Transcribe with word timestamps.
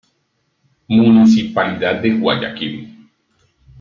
Municipalidad 0.89 2.01
de 2.01 2.17
Guayaquil". 2.17 3.07